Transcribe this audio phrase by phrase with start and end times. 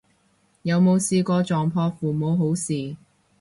[0.63, 2.95] 有冇試過撞破父母好事